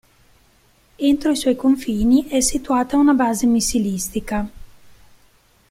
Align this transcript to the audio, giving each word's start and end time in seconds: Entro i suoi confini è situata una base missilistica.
Entro 1.09 1.29
i 1.29 1.35
suoi 1.35 1.55
confini 1.55 2.25
è 2.27 2.41
situata 2.41 2.97
una 2.97 3.13
base 3.13 3.45
missilistica. 3.45 4.49